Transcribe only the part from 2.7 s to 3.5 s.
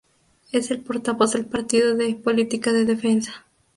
de defensa.